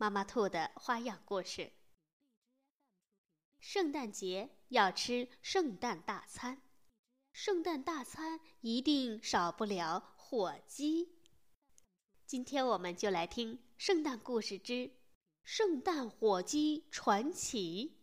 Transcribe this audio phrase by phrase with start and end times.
[0.00, 1.72] 妈妈兔的花样故事。
[3.58, 6.62] 圣诞节要吃圣诞大餐，
[7.32, 11.08] 圣诞大餐一定少不了火鸡。
[12.24, 14.92] 今天我们就来听《圣诞故事之
[15.42, 17.98] 圣诞火鸡传奇》，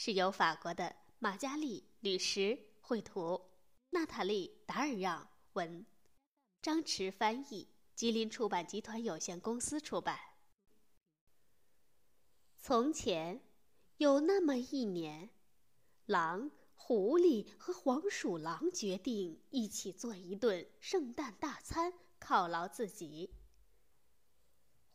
[0.00, 3.50] 是由法国的马加丽·吕什绘图，
[3.90, 5.84] 娜塔莉·达尔让文，
[6.62, 10.35] 张弛翻译，吉林出版集团有限公司出版。
[12.66, 13.40] 从前，
[13.96, 15.30] 有那么一年，
[16.06, 23.32] 狼、狐狸和黄鼠狼决定一起做一顿圣诞大餐，犒劳自己。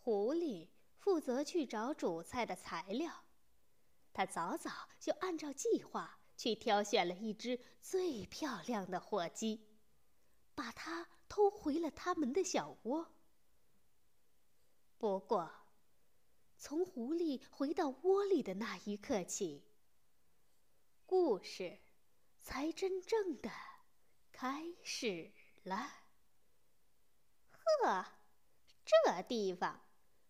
[0.00, 0.66] 狐狸
[0.98, 3.22] 负责去找主菜的材料，
[4.12, 9.64] 他早早就按照计划去挑选了一只最漂亮的火鸡，
[10.56, 13.06] 把它偷回了他们的小窝。
[14.98, 15.48] 不过，
[16.60, 19.64] 从狐狸回到窝里的那一刻起，
[21.06, 21.78] 故事
[22.38, 23.50] 才真正的
[24.30, 25.90] 开始了。
[27.48, 28.04] 呵，
[28.84, 29.80] 这地方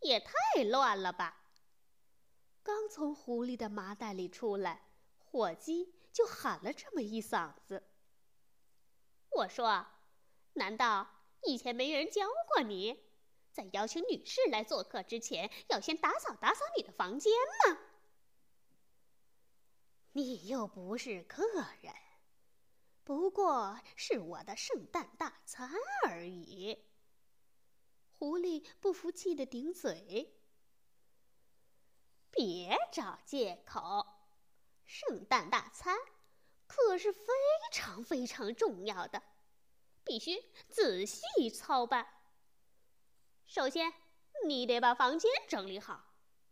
[0.00, 1.42] 也太乱了吧！
[2.62, 4.80] 刚从狐狸的麻袋里出来，
[5.18, 7.82] 火鸡就喊了这么一嗓子
[9.30, 9.84] ：“我说，
[10.52, 13.02] 难道以前没人教过你？”
[13.52, 17.30] 在邀请女士来做客之前，要先打扫打扫你的房间
[17.66, 17.78] 吗？
[20.12, 21.42] 你又不是客
[21.80, 21.94] 人，
[23.04, 25.70] 不过是我的圣诞大餐
[26.06, 26.84] 而已。
[28.18, 30.34] 狐狸不服气的顶嘴
[32.30, 34.06] ：“别找借口，
[34.84, 35.98] 圣诞大餐
[36.66, 37.26] 可是非
[37.72, 39.22] 常非常重要的，
[40.04, 42.06] 必须仔细操办。”
[43.54, 43.92] 首先，
[44.46, 46.02] 你得把房间整理好，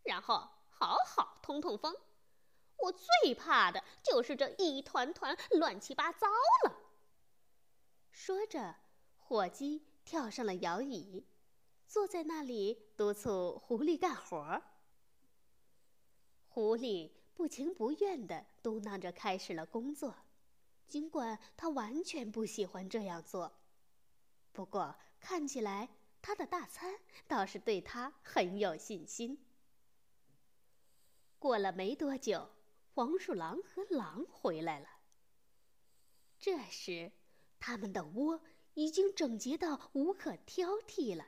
[0.03, 1.97] 然后好好通通风。
[2.77, 6.27] 我最怕的就是这一团团乱七八糟
[6.67, 6.77] 了。
[8.11, 8.77] 说着，
[9.17, 11.27] 火鸡跳上了摇椅，
[11.87, 14.61] 坐在那里督促狐狸干活。
[16.49, 20.15] 狐狸不情不愿地嘟囔着开始了工作，
[20.87, 23.59] 尽管他完全不喜欢这样做。
[24.53, 25.89] 不过看起来……
[26.23, 29.45] 他的大餐倒是对他很有信心。
[31.39, 32.51] 过了没多久，
[32.95, 34.89] 黄鼠狼和狼回来了。
[36.39, 37.13] 这时，
[37.59, 38.43] 他们的窝
[38.75, 41.27] 已经整洁到无可挑剔了。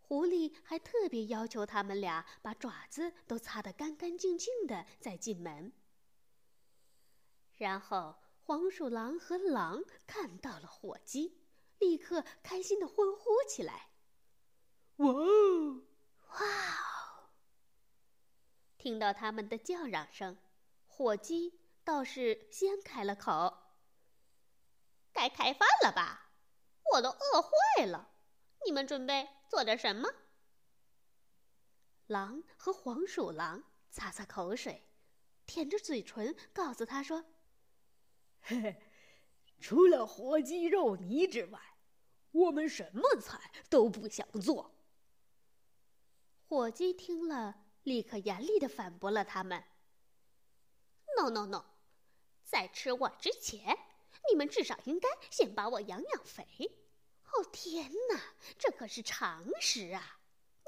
[0.00, 5.72] 狐狸还特别要求他们俩把爪子都擦得干干净净的再进门。
[7.56, 11.38] 然后，黄鼠狼和狼看到了火鸡。
[11.78, 13.90] 立刻开心的欢呼起来！
[14.96, 15.82] 哇哦，
[16.28, 17.30] 哇哦！
[18.78, 20.38] 听到他们的叫嚷声，
[20.86, 23.74] 火鸡倒是先开了口
[25.12, 26.30] ：“该开饭了吧？
[26.92, 28.10] 我都饿坏了。
[28.64, 30.08] 你们准备做点什么？”
[32.06, 34.86] 狼和黄鼠狼擦擦口水，
[35.46, 37.24] 舔着嘴唇，告诉他说
[38.42, 38.83] ：“嘿嘿，
[39.64, 41.58] 除了火鸡肉泥之外。”
[42.32, 44.74] 我们什么菜都不想做。
[46.48, 47.54] 火鸡听了，
[47.84, 49.62] 立刻严厉的反驳了他们
[51.16, 51.64] ：“No No No，
[52.44, 53.78] 在吃我之前，
[54.28, 56.44] 你们至少应该先把我养养肥。
[57.32, 58.20] 哦天哪，
[58.58, 60.18] 这可是常识啊！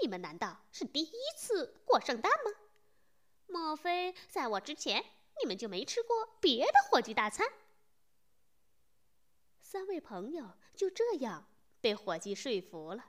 [0.01, 2.53] 你们难道是第一次过圣诞吗？
[3.49, 5.05] 莫非在我之前，
[5.43, 7.45] 你们就没吃过别的火鸡大餐？”
[9.69, 11.45] 三位朋友就这样。
[11.81, 13.05] 被伙计说服了，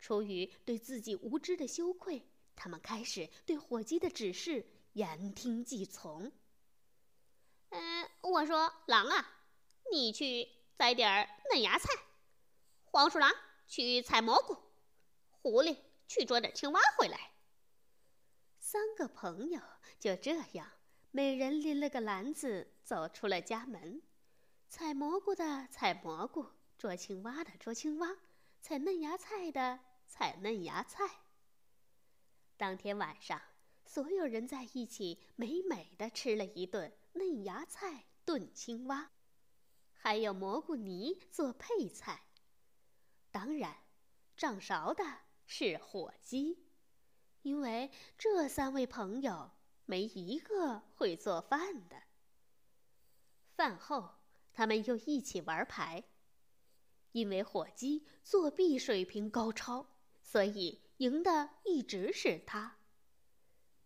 [0.00, 6.32] 出于对自己无知的羞愧，他们开始对伙计的指示言听计从。
[7.70, 9.44] 嗯，我说狼啊，
[9.92, 11.86] 你去摘点嫩芽菜；
[12.86, 13.32] 黄鼠狼
[13.68, 14.56] 去采蘑菇；
[15.40, 15.76] 狐狸
[16.08, 17.30] 去捉点青蛙回来。
[18.58, 19.60] 三个朋友
[20.00, 20.68] 就这样，
[21.12, 24.02] 每人拎了个篮子，走出了家门。
[24.68, 26.46] 采蘑菇的采蘑菇。
[26.78, 28.16] 捉青蛙的捉青蛙，
[28.60, 31.08] 采嫩芽菜的采嫩芽菜。
[32.58, 33.40] 当天晚上，
[33.86, 39.10] 所有人在一起美美的吃了一顿嫩芽菜炖青蛙，
[39.94, 42.24] 还有蘑菇泥做配菜。
[43.30, 43.74] 当然，
[44.36, 45.02] 掌勺的
[45.46, 46.58] 是火鸡，
[47.40, 49.50] 因为这三位朋友
[49.86, 52.02] 没一个会做饭的。
[53.54, 54.15] 饭后，
[54.56, 56.02] 他们又一起玩牌。
[57.12, 59.86] 因为火鸡作弊水平高超，
[60.22, 62.78] 所以赢的一直是他。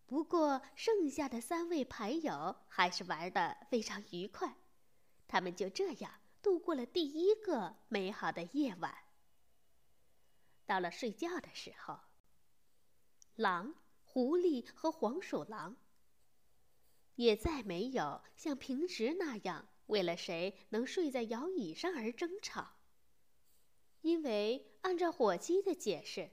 [0.07, 4.57] 不过，剩下的三位牌友还是玩得非常愉快。
[5.29, 8.97] 他们就这样度过了第一个美好的夜晚。
[10.67, 11.99] 到了睡觉的时候，
[13.35, 15.77] 狼、狐狸和黄鼠狼
[17.17, 22.71] 也再没有像平时那样为了谁能睡在摇椅上而争吵。
[24.01, 26.31] 因为按照火鸡的解释，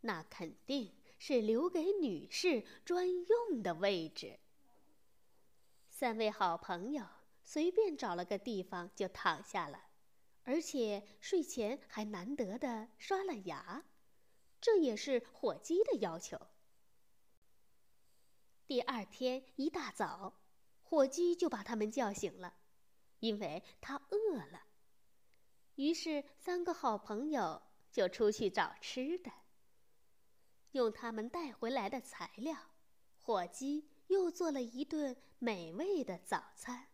[0.00, 4.38] 那肯定是留给女士专用的位置。
[5.90, 7.04] 三位好朋友
[7.42, 9.86] 随便找了个地方就躺下了，
[10.44, 13.84] 而且睡前还难得的刷了牙，
[14.60, 16.40] 这也是火鸡的要求。
[18.66, 20.40] 第二天一大早，
[20.82, 22.54] 火鸡就把他们叫醒了，
[23.20, 24.62] 因为他饿了。
[25.76, 29.30] 于是，三个好朋友就出去找吃的。
[30.72, 32.56] 用他们带回来的材料，
[33.20, 36.88] 火鸡又做了一顿美味的早餐。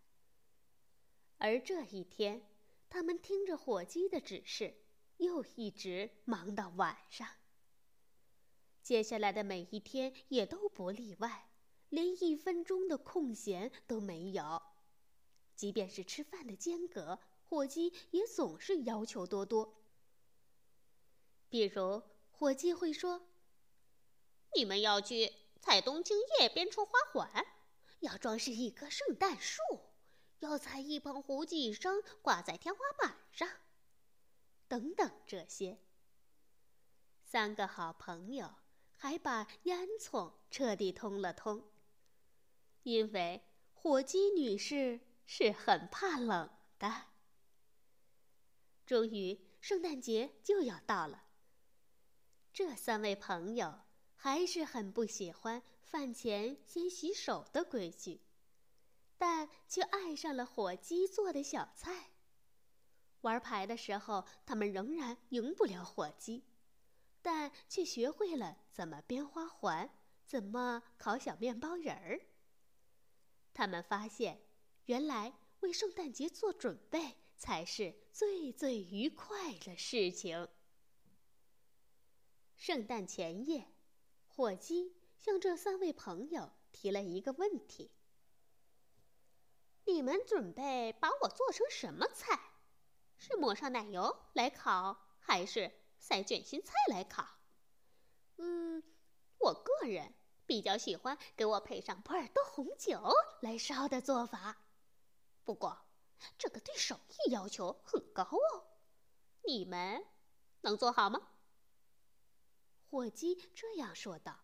[1.38, 2.46] 而这一天，
[2.88, 4.74] 他们听着火鸡的指示，
[5.16, 7.26] 又一直忙到晚上。
[8.82, 11.48] 接下来的每一天也都不例外，
[11.88, 14.60] 连一分钟的空闲都没有，
[15.60, 17.18] 即便是吃饭的间隔。
[17.46, 19.74] 火鸡也总是要求多多。
[21.50, 23.28] 比如，火鸡会说
[24.56, 25.30] ：“你们要去
[25.60, 27.46] 采冬青叶编出花环，
[27.98, 29.60] 要装饰一棵圣诞树，
[30.38, 33.46] 要采一捧胡姬生挂在天花板上，
[34.66, 35.76] 等等。”这些
[37.22, 38.54] 三个好朋友
[38.96, 41.62] 还把烟囱彻底通了通，
[42.82, 43.42] 因为
[43.74, 45.00] 火鸡女士
[45.32, 46.50] 是很怕冷
[46.80, 47.04] 的。
[48.84, 51.22] 终于，圣诞节就要到了。
[52.52, 53.82] 这三位朋友
[54.16, 58.22] 还是很不喜欢饭前先洗手的规矩，
[59.16, 62.10] 但却爱上了火鸡做的小菜。
[63.20, 66.42] 玩牌的时候，他们仍然赢不了火鸡，
[67.22, 69.88] 但却学会了怎么编花环，
[70.26, 72.20] 怎么烤小面包人儿。
[73.54, 74.40] 他们发现，
[74.90, 77.16] 原来为圣诞节做准备。
[77.40, 80.46] 才是最最愉快的事情。
[82.54, 83.66] 圣诞前夜，
[84.28, 87.90] 火鸡向这三位朋友提了一个问题
[89.88, 92.38] ：“你们准备把我做成什么菜？
[93.16, 97.26] 是抹上奶油来烤，还是塞卷心菜来烤？”
[98.36, 98.82] 嗯，
[99.38, 100.12] 我个人
[100.44, 103.00] 比较喜欢给我配上波尔多红酒
[103.40, 104.58] 来烧的做法。
[105.44, 105.86] 不过。
[106.36, 108.66] 这个对手艺要求很高哦，
[109.46, 110.04] 你们
[110.60, 111.28] 能做好吗？
[112.90, 114.40] 火鸡这样说道。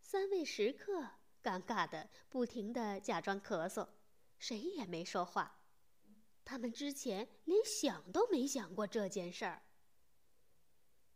[0.00, 1.10] 三位食客
[1.42, 3.86] 尴尬的不停的假装咳嗽，
[4.38, 5.60] 谁也没说话。
[6.42, 9.62] 他们之前连想都没想过这件事儿，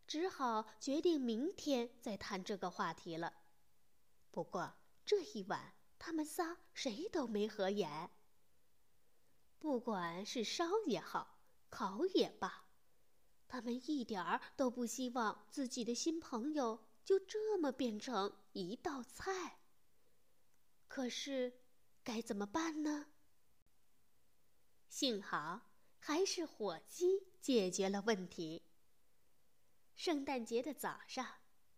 [0.07, 3.33] 只好决定明天再谈这个话题了。
[4.31, 4.75] 不过
[5.07, 5.73] 这一晚，
[6.05, 8.11] 他们仨谁都没合眼。
[9.59, 12.67] 不管是烧也好，烤也罢，
[13.49, 19.61] 他们一点儿都不希望自己的新朋友就这么变成一道菜。
[20.89, 21.55] 可是，
[22.03, 23.07] 该怎么办呢？
[24.91, 25.63] 幸好，
[25.99, 28.63] 还是火鸡解决了问题。
[29.97, 31.27] 圣诞节的早上，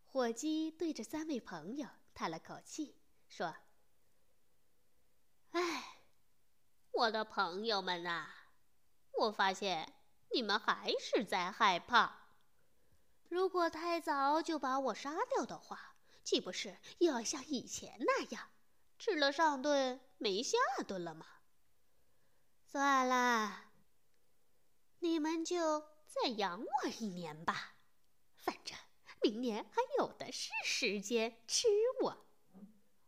[0.04, 2.96] 火鸡对着三位朋友叹了口气，
[3.28, 3.54] 说
[6.96, 8.26] ：“我的朋友们呐，
[9.12, 9.92] 我发现
[10.32, 12.30] 你们还是在害怕。
[13.28, 18.48] 如果太早就把我杀掉的话，岂不是又要像以前那样，
[18.98, 20.56] 吃了上顿没下
[20.88, 21.26] 顿了吗？
[22.64, 23.64] 算了，
[25.00, 27.74] 你们就再养我一年吧，
[28.38, 28.74] 反正
[29.20, 31.68] 明年还有的是时间吃
[32.00, 32.26] 我。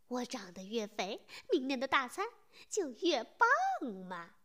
[0.09, 2.27] 我长得越肥，明年的大餐
[2.69, 3.47] 就越棒
[4.05, 4.35] 嘛！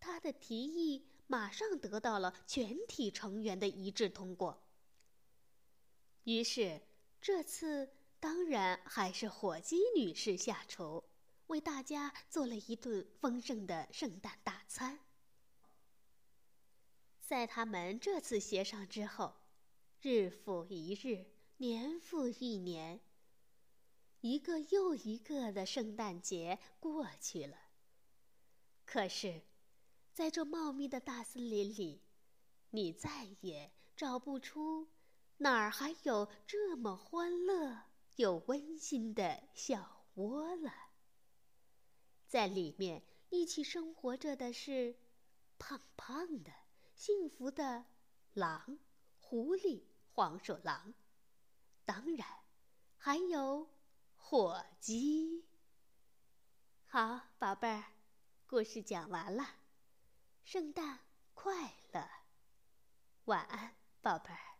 [0.00, 4.62] 他的提议马上得到了全体成员的一致通过。
[6.24, 6.80] 于是
[7.20, 11.04] 这次当然还是火鸡女士下厨，
[11.46, 14.98] 为大家做了一顿丰盛的圣诞大餐。
[17.20, 19.34] 在他们这次协商之后，
[20.00, 23.00] 日复一日，年复一年，
[24.22, 27.56] 一个又一个的圣诞节过去了。
[28.86, 29.42] 可是，
[30.12, 32.00] 在这茂密的大森林里，
[32.70, 34.88] 你再也找不出
[35.38, 37.82] 哪儿还有这么欢乐
[38.16, 40.72] 又温馨的小窝了。
[42.28, 44.96] 在里面一起生活着的是
[45.58, 46.52] 胖胖的。
[46.94, 47.84] 幸福的
[48.34, 48.78] 狼、
[49.18, 50.94] 狐狸、黄鼠狼，
[51.84, 52.28] 当然
[52.96, 53.68] 还有
[54.32, 55.44] 火鸡。
[56.88, 57.84] 好，宝贝儿，
[58.46, 59.46] 故事讲完了，
[60.42, 61.00] 圣诞
[61.34, 62.08] 快乐，
[63.26, 64.51] 晚安，宝贝儿。